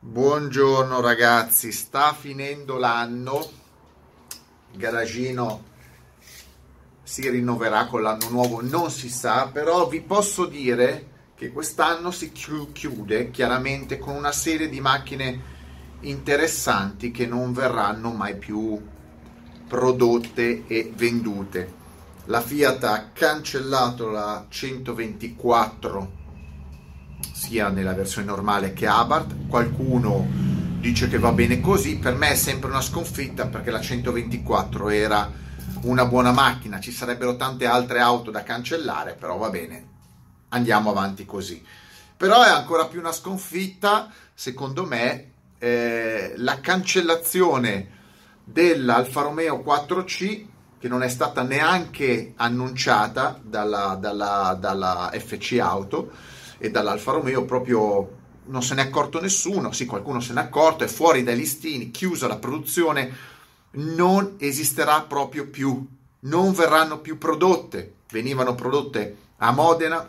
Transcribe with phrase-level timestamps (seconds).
[0.00, 3.50] Buongiorno ragazzi, sta finendo l'anno,
[4.70, 5.64] il garagino
[7.02, 12.30] si rinnoverà con l'anno nuovo, non si sa, però vi posso dire che quest'anno si
[12.30, 15.42] chiude chiaramente con una serie di macchine
[16.02, 18.80] interessanti che non verranno mai più
[19.66, 21.74] prodotte e vendute.
[22.26, 26.17] La Fiat ha cancellato la 124
[27.32, 29.48] sia nella versione normale che Abarth.
[29.48, 30.26] Qualcuno
[30.80, 35.30] dice che va bene così, per me è sempre una sconfitta perché la 124 era
[35.82, 39.86] una buona macchina, ci sarebbero tante altre auto da cancellare, però va bene,
[40.48, 41.64] andiamo avanti così.
[42.16, 47.96] Però è ancora più una sconfitta, secondo me, eh, la cancellazione
[48.44, 50.46] dell'Alfa Romeo 4C
[50.78, 56.10] che non è stata neanche annunciata dalla, dalla, dalla FC Auto
[56.58, 58.16] e dall'Alfa Romeo proprio
[58.48, 62.26] non se n'è accorto nessuno, sì qualcuno se n'è accorto, è fuori dai listini, chiusa
[62.26, 63.14] la produzione,
[63.72, 65.86] non esisterà proprio più,
[66.20, 70.08] non verranno più prodotte, venivano prodotte a Modena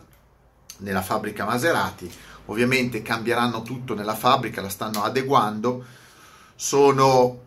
[0.77, 2.09] nella fabbrica Maserati,
[2.45, 5.83] ovviamente cambieranno tutto nella fabbrica, la stanno adeguando,
[6.55, 7.41] sono,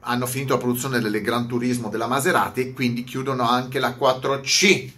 [0.00, 4.92] hanno finito la produzione delle Gran Turismo della Maserati e quindi chiudono anche la 4C.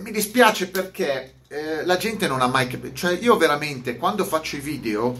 [0.00, 4.56] Mi dispiace perché eh, la gente non ha mai capito, cioè io veramente quando faccio
[4.56, 5.16] i video,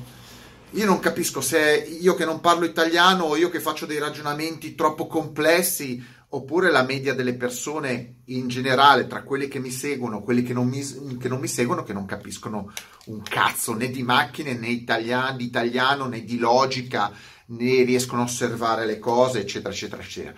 [0.71, 3.99] io non capisco se è io che non parlo italiano o io che faccio dei
[3.99, 10.23] ragionamenti troppo complessi oppure la media delle persone in generale, tra quelli che mi seguono,
[10.23, 10.83] quelli che non mi,
[11.17, 12.73] che non mi seguono, che non capiscono
[13.07, 17.13] un cazzo né di macchine né italiano, di italiano né di logica
[17.47, 20.35] né riescono a osservare le cose, eccetera, eccetera, eccetera.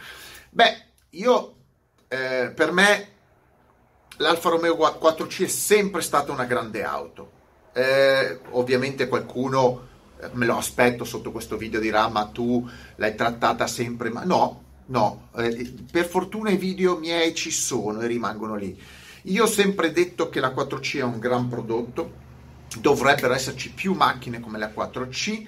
[0.51, 1.55] Beh, io
[2.09, 3.09] eh, per me
[4.19, 7.33] l'Alfa Romeo 4C è sempre stata una grande auto.
[7.73, 9.87] Eh, ovviamente qualcuno
[10.21, 14.63] eh, me lo aspetto sotto questo video dirà ma tu l'hai trattata sempre ma no
[14.87, 15.29] no.
[15.37, 18.81] Eh, per fortuna i video miei ci sono e rimangono lì.
[19.23, 22.25] Io ho sempre detto che la 4C è un gran prodotto
[22.79, 25.47] dovrebbero esserci più macchine come la 4C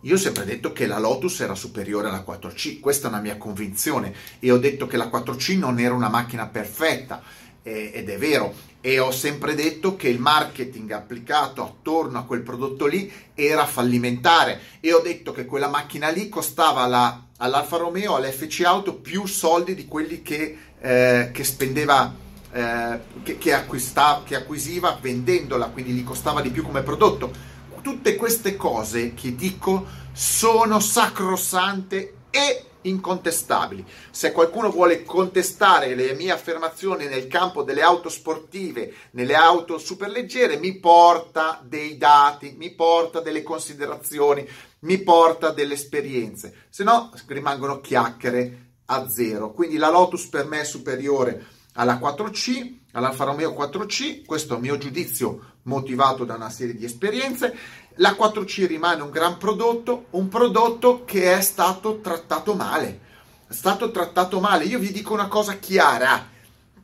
[0.00, 3.36] io ho sempre detto che la Lotus era superiore alla 4C questa è una mia
[3.36, 7.22] convinzione e ho detto che la 4C non era una macchina perfetta
[7.64, 8.54] ed è vero.
[8.80, 14.60] E ho sempre detto che il marketing applicato attorno a quel prodotto lì era fallimentare
[14.80, 19.74] e ho detto che quella macchina lì costava la, all'Alfa Romeo, all'FC Auto, più soldi
[19.74, 22.14] di quelli che, eh, che spendeva,
[22.52, 27.32] eh, che, che, acquista, che acquisiva vendendola, quindi gli costava di più come prodotto.
[27.80, 33.84] Tutte queste cose che dico sono sacrosante e incontestabili.
[34.10, 40.56] Se qualcuno vuole contestare le mie affermazioni nel campo delle auto sportive, nelle auto superleggere,
[40.56, 44.48] mi porta dei dati, mi porta delle considerazioni,
[44.80, 46.64] mi porta delle esperienze.
[46.68, 49.52] Se no rimangono chiacchiere a zero.
[49.52, 54.62] Quindi la Lotus per me è superiore alla 4C, all'Alfa Romeo 4C, questo è il
[54.62, 57.56] mio giudizio motivato da una serie di esperienze
[57.96, 63.00] la 4C rimane un gran prodotto, un prodotto che è stato trattato male.
[63.46, 64.64] È stato trattato male.
[64.64, 66.28] Io vi dico una cosa chiara,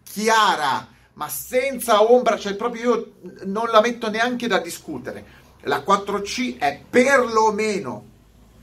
[0.03, 3.12] chiara, ma senza ombra, cioè proprio io
[3.44, 5.38] non la metto neanche da discutere.
[5.62, 8.06] La 4C è perlomeno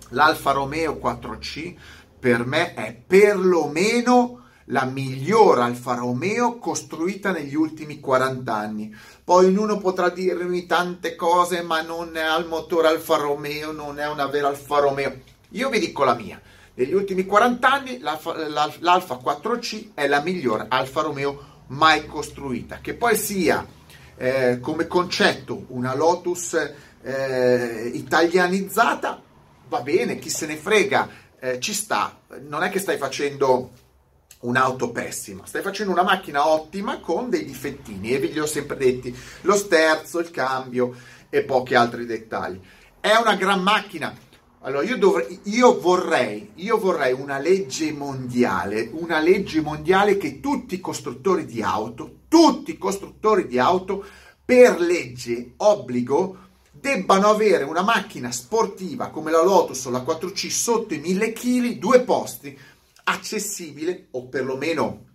[0.10, 1.76] l'Alfa Romeo 4C,
[2.20, 8.96] per me è perlomeno la miglior Alfa Romeo costruita negli ultimi 40 anni.
[9.24, 14.08] Poi ognuno potrà dirmi tante cose, ma non è al motore Alfa Romeo, non è
[14.08, 15.20] una vera Alfa Romeo.
[15.52, 16.42] Io vi dico la mia.
[16.74, 18.36] Negli ultimi 40 anni l'Alfa,
[18.80, 22.80] l'Alfa 4C è la miglior Alfa Romeo mai costruita.
[22.82, 23.66] Che poi sia
[24.18, 26.54] eh, come concetto una Lotus
[27.02, 29.22] eh, italianizzata,
[29.70, 32.20] va bene, chi se ne frega, eh, ci sta.
[32.48, 33.72] Non è che stai facendo
[34.42, 38.78] un'auto pessima, stai facendo una macchina ottima con dei difettini e vi li ho sempre
[38.78, 40.96] detti, lo sterzo, il cambio
[41.30, 42.60] e pochi altri dettagli.
[43.00, 44.16] È una gran macchina.
[44.62, 50.76] Allora io, dovrei, io, vorrei, io vorrei una legge mondiale, una legge mondiale che tutti
[50.76, 54.06] i costruttori di auto, tutti i costruttori di auto
[54.44, 60.94] per legge, obbligo, debbano avere una macchina sportiva come la Lotus o la 4C sotto
[60.94, 62.58] i 1000 kg, due posti,
[63.10, 65.06] accessibile o perlomeno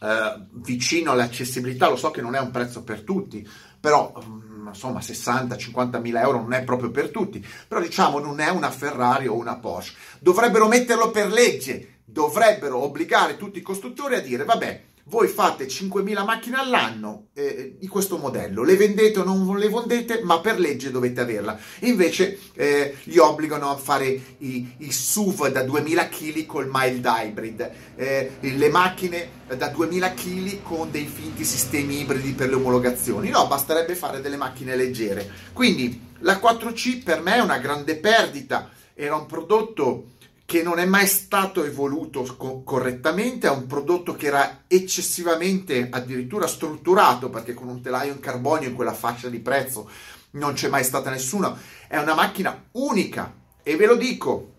[0.00, 1.88] eh, vicino all'accessibilità.
[1.88, 3.46] Lo so che non è un prezzo per tutti,
[3.80, 8.50] però mm, insomma 60-50 mila euro non è proprio per tutti, però diciamo non è
[8.50, 9.96] una Ferrari o una Porsche.
[10.20, 16.24] Dovrebbero metterlo per legge, dovrebbero obbligare tutti i costruttori a dire vabbè, voi fate 5.000
[16.24, 20.90] macchine all'anno eh, di questo modello, le vendete o non le vendete, ma per legge
[20.90, 21.58] dovete averla.
[21.80, 24.06] Invece eh, li obbligano a fare
[24.38, 30.62] i, i, SUV da 2.000 kg col mild hybrid, eh, le macchine da 2.000 kg
[30.62, 33.30] con dei finti sistemi ibridi per le omologazioni.
[33.30, 35.28] No, basterebbe fare delle macchine leggere.
[35.52, 40.10] Quindi la 4C per me è una grande perdita, era un prodotto
[40.52, 46.46] che non è mai stato evoluto co- correttamente, è un prodotto che era eccessivamente addirittura
[46.46, 49.88] strutturato perché con un telaio in carbonio in quella fascia di prezzo
[50.32, 51.56] non c'è mai stata nessuno,
[51.88, 53.32] è una macchina unica.
[53.62, 54.52] E ve lo dico,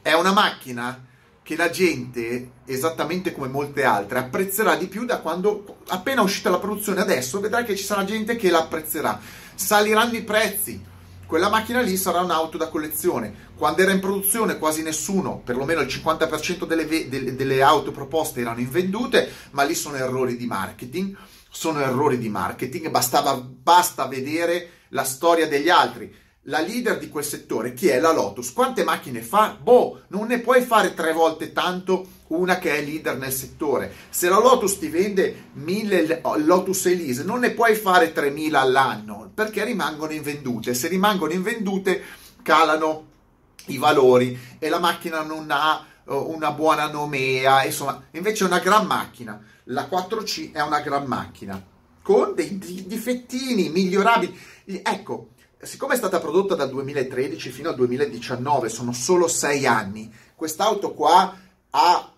[0.00, 1.04] è una macchina
[1.42, 6.60] che la gente, esattamente come molte altre, apprezzerà di più da quando appena uscita la
[6.60, 9.18] produzione adesso, vedrai che ci sarà gente che la apprezzerà.
[9.56, 10.80] Saliranno i prezzi,
[11.26, 13.44] quella macchina lì sarà un'auto da collezione.
[13.56, 18.60] Quando era in produzione quasi nessuno, perlomeno il 50% delle, delle, delle auto proposte erano
[18.60, 21.16] invendute, ma lì sono errori di marketing,
[21.50, 26.14] sono errori di marketing, bastava, basta vedere la storia degli altri.
[26.48, 28.52] La leader di quel settore, chi è la Lotus?
[28.52, 29.58] Quante macchine fa?
[29.60, 33.92] Boh, non ne puoi fare tre volte tanto una che è leader nel settore.
[34.10, 39.64] Se la Lotus ti vende 1000 Lotus Elise, non ne puoi fare 3000 all'anno perché
[39.64, 40.72] rimangono invendute.
[40.74, 42.00] Se rimangono invendute,
[42.42, 43.06] calano
[43.66, 47.64] i valori e la macchina non ha uh, una buona nomea.
[47.64, 49.42] Insomma, invece è una gran macchina.
[49.64, 51.60] La 4C è una gran macchina
[52.02, 52.56] con dei
[52.86, 54.38] difettini migliorabili.
[54.64, 55.30] Ecco,
[55.66, 61.36] siccome è stata prodotta dal 2013 fino al 2019, sono solo 6 anni, quest'auto qua
[61.70, 62.12] ha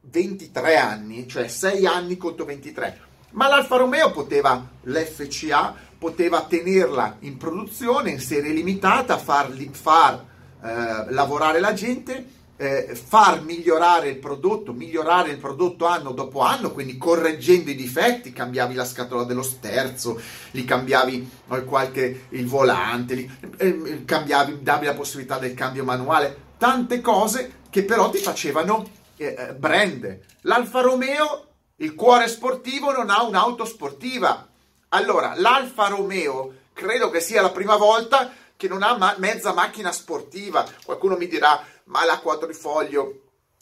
[0.00, 3.00] 23 anni, cioè 6 anni contro 23.
[3.32, 10.24] Ma l'Alfa Romeo poteva, l'FCA poteva tenerla in produzione, in serie limitata, farli, far
[10.62, 16.70] eh, lavorare la gente, eh, far migliorare il prodotto, migliorare il prodotto anno dopo anno,
[16.70, 20.20] quindi correggendo i difetti, cambiavi la scatola dello sterzo,
[20.52, 26.50] li cambiavi eh, qualche, il volante, li, eh, cambiavi, davi la possibilità del cambio manuale,
[26.56, 30.20] tante cose che però ti facevano eh, eh, brand.
[30.42, 31.46] L'Alfa Romeo,
[31.78, 34.46] il cuore sportivo, non ha un'auto sportiva.
[34.90, 38.30] Allora, l'Alfa Romeo credo che sia la prima volta
[38.62, 40.64] che non ha ma- mezza macchina sportiva.
[40.84, 43.20] Qualcuno mi dirà, ma la quadrifoglio,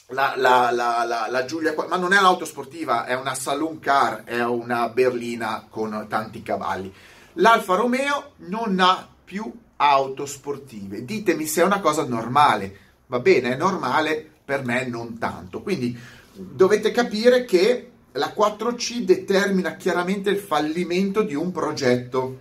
[0.08, 4.44] la, la, la, la, Giulia, ma non è un'auto sportiva, è una saloon car, è
[4.44, 6.92] una berlina con tanti cavalli.
[7.34, 11.04] L'Alfa Romeo non ha più auto sportive.
[11.04, 12.88] Ditemi se è una cosa normale.
[13.06, 15.62] Va bene, è normale per me non tanto.
[15.62, 15.96] Quindi
[16.32, 22.38] dovete capire che la 4C determina chiaramente il fallimento di un progetto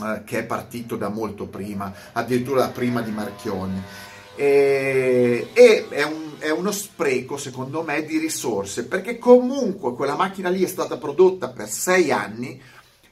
[0.00, 3.82] eh, che è partito da molto prima, addirittura da prima di Marchionni.
[4.36, 10.48] E, e è, un, è uno spreco, secondo me, di risorse, perché comunque quella macchina
[10.48, 12.60] lì è stata prodotta per sei anni,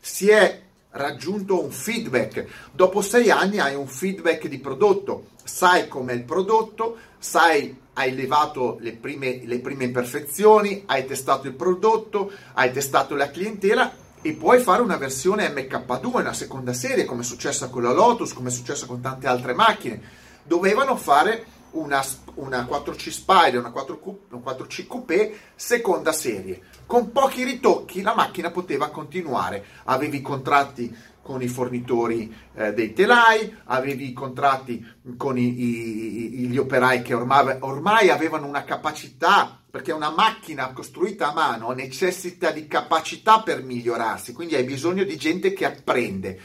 [0.00, 0.60] si è
[0.92, 2.46] raggiunto un feedback.
[2.72, 8.78] Dopo sei anni hai un feedback di prodotto, sai com'è il prodotto, sai hai levato
[8.80, 13.92] le prime, le prime imperfezioni, hai testato il prodotto, hai testato la clientela
[14.22, 18.32] e puoi fare una versione MK2, una seconda serie, come è successo con la Lotus,
[18.32, 20.00] come è successo con tante altre macchine.
[20.42, 22.04] Dovevano fare una,
[22.34, 24.00] una 4C Spider, una, 4
[24.30, 26.62] una 4C Coupé seconda serie.
[26.86, 29.64] Con pochi ritocchi la macchina poteva continuare.
[29.84, 34.84] Avevi contratti con i fornitori eh, dei telai, avevi i contratti
[35.16, 41.31] con i, i, gli operai che ormai, ormai avevano una capacità, perché una macchina costruita
[41.31, 46.38] a mano necessita di capacità per migliorarsi, quindi hai bisogno di gente che apprende.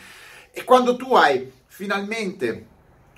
[0.52, 2.76] E quando tu hai finalmente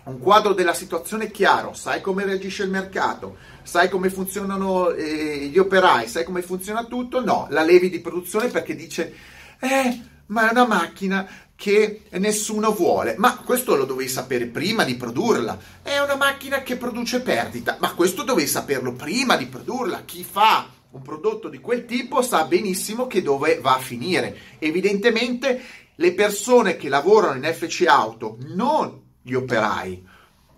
[0.10, 5.58] un quadro della situazione chiaro, sai come reagisce il mercato, sai come funzionano eh, gli
[5.58, 9.16] operai, sai come funziona tutto, no, la levi di produzione perché dice,
[9.60, 13.16] eh, ma è una macchina che nessuno vuole.
[13.18, 15.60] Ma questo lo dovevi sapere prima di produrla.
[15.82, 20.04] È una macchina che produce perdita, ma questo dovevi saperlo prima di produrla.
[20.06, 24.38] Chi fa un prodotto di quel tipo sa benissimo che dove va a finire.
[24.58, 25.62] Evidentemente
[25.96, 30.06] le persone che lavorano in FC Auto, non gli operai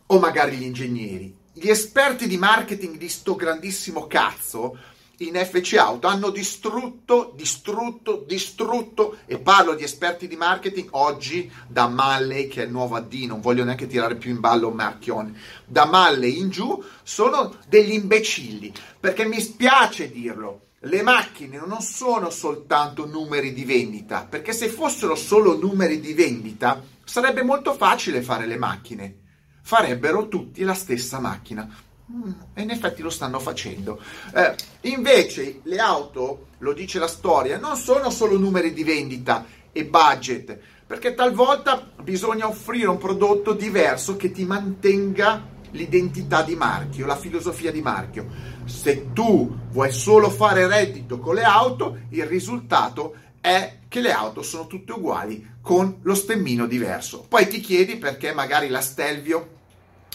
[0.07, 4.77] o magari gli ingegneri, gli esperti di marketing di sto grandissimo cazzo
[5.21, 11.87] in FC Auto hanno distrutto, distrutto, distrutto, e parlo di esperti di marketing oggi da
[11.87, 15.33] Malley, che è il nuovo AD, non voglio neanche tirare più in ballo Marchione,
[15.65, 22.29] da Malley in giù, sono degli imbecilli, perché mi spiace dirlo, le macchine non sono
[22.29, 28.45] soltanto numeri di vendita, perché se fossero solo numeri di vendita sarebbe molto facile fare
[28.45, 29.19] le macchine,
[29.61, 34.01] farebbero tutti la stessa macchina Mm, e in effetti lo stanno facendo.
[34.33, 34.55] Eh,
[34.89, 40.59] invece le auto, lo dice la storia, non sono solo numeri di vendita e budget,
[40.85, 47.71] perché talvolta bisogna offrire un prodotto diverso che ti mantenga l'identità di marchio, la filosofia
[47.71, 48.27] di marchio.
[48.65, 54.43] Se tu vuoi solo fare reddito con le auto, il risultato è che le auto
[54.43, 57.25] sono tutte uguali con lo stemmino diverso.
[57.27, 59.49] Poi ti chiedi perché magari la Stelvio,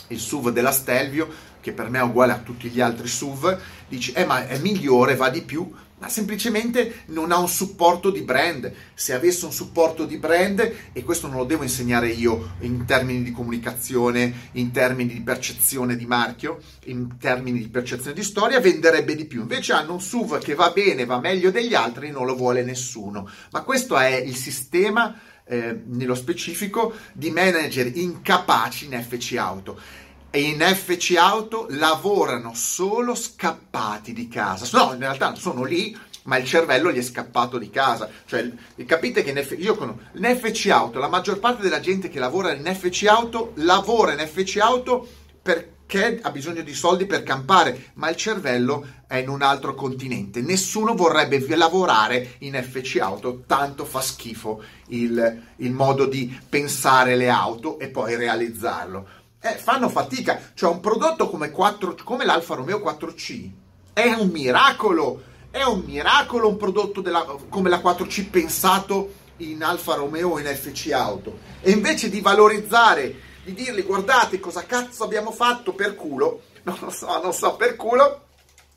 [0.09, 1.29] il SUV della Stelvio,
[1.61, 3.59] che per me è uguale a tutti gli altri SUV,
[3.89, 8.23] dici, eh ma è migliore, va di più, ma semplicemente non ha un supporto di
[8.23, 8.73] brand.
[8.95, 13.23] Se avesse un supporto di brand, e questo non lo devo insegnare io in termini
[13.23, 19.15] di comunicazione, in termini di percezione di marchio, in termini di percezione di storia, venderebbe
[19.15, 19.41] di più.
[19.41, 23.29] Invece hanno un SUV che va bene, va meglio degli altri, non lo vuole nessuno.
[23.51, 30.05] Ma questo è il sistema, eh, nello specifico, di manager incapaci in FC Auto
[30.37, 34.69] e in FC Auto lavorano solo scappati di casa.
[34.77, 38.11] No, in realtà sono lì, ma il cervello gli è scappato di casa.
[38.27, 38.53] Cioè,
[38.85, 42.19] capite che in, F- io con, in FC Auto, la maggior parte della gente che
[42.19, 45.09] lavora in FC Auto lavora in FC Auto
[45.41, 50.43] perché ha bisogno di soldi per campare, ma il cervello è in un altro continente.
[50.43, 57.31] Nessuno vorrebbe lavorare in FC Auto, tanto fa schifo il, il modo di pensare le
[57.31, 60.51] auto e poi realizzarlo eh, fanno fatica.
[60.55, 63.51] Cioè un prodotto come, 4, come l'Alfa Romeo 4C
[63.93, 69.95] è un miracolo, è un miracolo un prodotto della, come la 4C pensato in Alfa
[69.95, 71.39] Romeo o in FC Auto.
[71.61, 76.91] E invece di valorizzare, di dirgli guardate cosa cazzo abbiamo fatto per culo, non lo
[76.91, 78.27] so, non so per culo,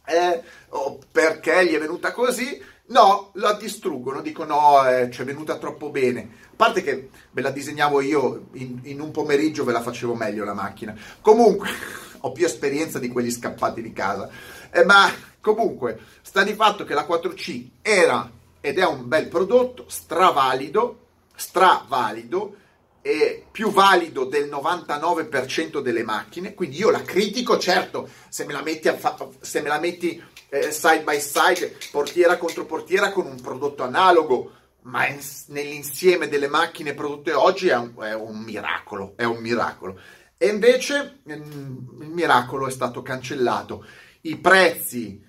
[0.05, 5.25] eh, o perché gli è venuta così, no, la distruggono, dicono no, eh, ci è
[5.25, 9.81] venuta troppo bene parte che ve la disegnavo io in, in un pomeriggio, ve la
[9.81, 10.93] facevo meglio la macchina.
[11.21, 11.69] Comunque,
[12.19, 14.29] ho più esperienza di quelli scappati di casa.
[14.69, 18.29] Eh, ma comunque, sta di fatto che la 4C era
[18.59, 22.55] ed è un bel prodotto, stravalido, stravalido,
[23.01, 28.61] e più valido del 99% delle macchine, quindi io la critico, certo, se me la
[28.61, 33.39] metti, fa- se me la metti eh, side by side, portiera contro portiera con un
[33.39, 34.51] prodotto analogo,
[34.81, 39.99] ma in, nell'insieme delle macchine prodotte oggi è un, è un, miracolo, è un miracolo.
[40.37, 43.85] E invece mm, il miracolo è stato cancellato.
[44.21, 45.23] I prezzi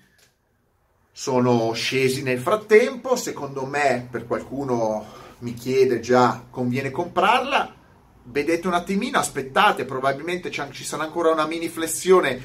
[1.11, 5.05] sono scesi nel frattempo, secondo me, per qualcuno
[5.39, 7.75] mi chiede già, conviene comprarla.
[8.23, 12.39] Vedete un attimino, aspettate, probabilmente ci sarà ancora una mini flessione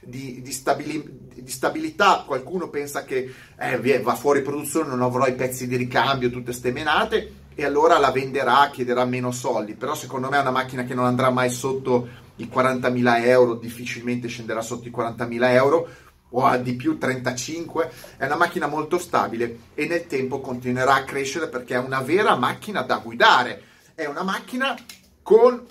[0.00, 5.34] di, di, stabili, di, stabilità, qualcuno pensa che eh, va fuori produzione, non avrò i
[5.34, 10.28] pezzi di ricambio, tutte ste menate, e allora la venderà, chiederà meno soldi, però secondo
[10.28, 14.88] me è una macchina che non andrà mai sotto i 40.000 euro, difficilmente scenderà sotto
[14.88, 15.88] i 40.000 euro,
[16.30, 21.04] o a di più 35, è una macchina molto stabile e nel tempo continuerà a
[21.04, 23.62] crescere perché è una vera macchina da guidare,
[23.94, 24.76] è una macchina
[25.22, 25.66] con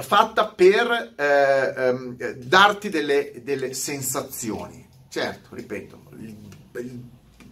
[0.00, 4.88] fatta per eh, ehm, darti delle, delle, sensazioni.
[5.08, 6.02] Certo, ripeto,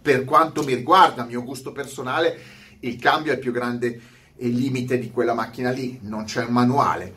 [0.01, 2.39] per quanto mi riguarda, mio gusto personale,
[2.79, 4.01] il cambio è il più grande
[4.37, 7.13] limite di quella macchina lì, non c'è un manuale.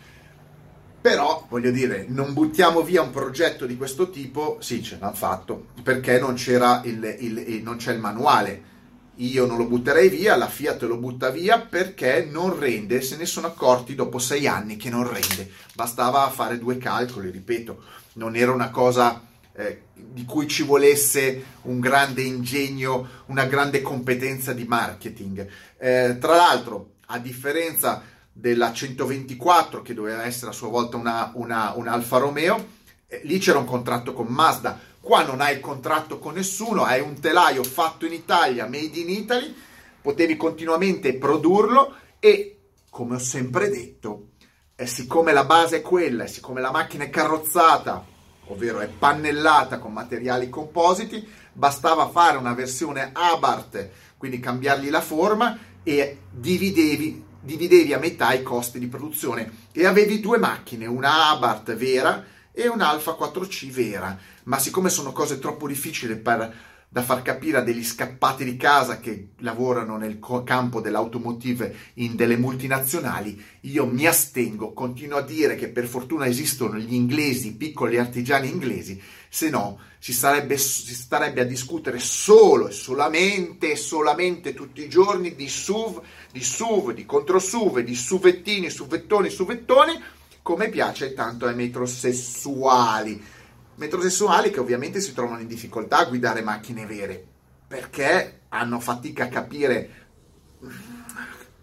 [1.00, 5.68] Però, voglio dire, non buttiamo via un progetto di questo tipo, sì, ce l'hanno fatto,
[5.82, 8.72] perché non, c'era il, il, il, non c'è il manuale
[9.16, 13.26] io non lo butterei via, la Fiat lo butta via perché non rende, se ne
[13.26, 17.82] sono accorti dopo sei anni che non rende, bastava fare due calcoli, ripeto,
[18.14, 24.52] non era una cosa eh, di cui ci volesse un grande ingegno, una grande competenza
[24.52, 25.46] di marketing.
[25.78, 28.02] Eh, tra l'altro, a differenza
[28.32, 32.66] della 124 che doveva essere a sua volta una, una, un Alfa Romeo,
[33.06, 37.20] eh, lì c'era un contratto con Mazda, Qua non hai contratto con nessuno, hai un
[37.20, 39.54] telaio fatto in Italia, made in Italy,
[40.00, 44.28] potevi continuamente produrlo e, come ho sempre detto,
[44.74, 48.02] eh, siccome la base è quella, siccome la macchina è carrozzata,
[48.46, 55.58] ovvero è pannellata con materiali compositi, bastava fare una versione Abarth, quindi cambiargli la forma
[55.82, 59.66] e dividevi, dividevi a metà i costi di produzione.
[59.70, 64.16] E avevi due macchine, una Abarth vera e un'Alfa 4C vera.
[64.44, 66.54] Ma siccome sono cose troppo difficili per,
[66.88, 72.36] da far capire a degli scappati di casa che lavorano nel campo dell'automotive in delle
[72.36, 77.98] multinazionali, io mi astengo, continuo a dire che per fortuna esistono gli inglesi, i piccoli
[77.98, 84.54] artigiani inglesi, se no si, sarebbe, si starebbe a discutere solo e solamente e solamente
[84.54, 90.00] tutti i giorni di SUV, di SUV, di controSUV, di SUVettini, SUVettoni, SUVettoni,
[90.44, 93.32] come piace tanto ai metrosessuali
[93.76, 97.24] metrosessuali che ovviamente si trovano in difficoltà a guidare macchine vere
[97.66, 100.02] perché hanno fatica a capire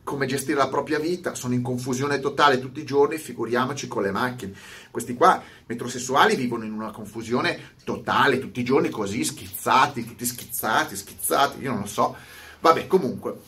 [0.03, 4.11] come gestire la propria vita, sono in confusione totale tutti i giorni, figuriamoci con le
[4.11, 4.53] macchine.
[4.89, 10.97] Questi qua, metrosessuali, vivono in una confusione totale tutti i giorni così, schizzati, tutti schizzati,
[10.97, 12.15] schizzati, io non lo so.
[12.59, 13.39] Vabbè, comunque,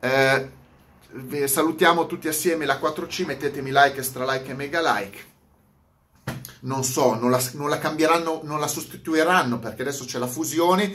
[0.00, 0.50] eh,
[1.46, 5.28] salutiamo tutti assieme la 4C, mettetemi like, extra like e mega like.
[6.60, 10.94] Non so, non la, non la cambieranno, non la sostituiranno perché adesso c'è la fusione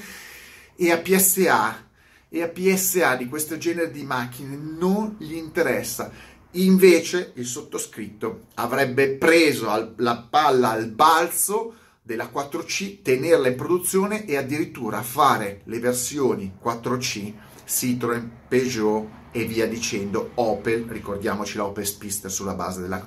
[0.76, 1.88] e a PSA
[2.30, 6.12] e a PSA di questo genere di macchine non gli interessa.
[6.52, 14.26] Invece il sottoscritto avrebbe preso al, la palla al balzo della 4C, tenerla in produzione
[14.26, 17.34] e addirittura fare le versioni 4C
[17.66, 23.06] Citroën, Peugeot e via dicendo, Opel, ricordiamoci la Opel Spister sulla base dello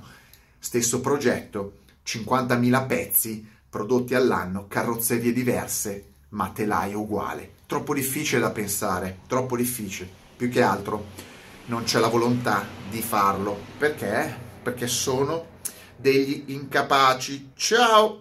[0.59, 7.53] stesso progetto, 50.000 pezzi prodotti all'anno, carrozzerie diverse, ma telaio uguale.
[7.65, 10.07] Troppo difficile da pensare, troppo difficile.
[10.37, 11.07] Più che altro
[11.67, 13.59] non c'è la volontà di farlo.
[13.79, 14.37] Perché?
[14.63, 15.57] Perché sono
[15.97, 17.53] degli incapaci.
[17.55, 18.19] Ciao!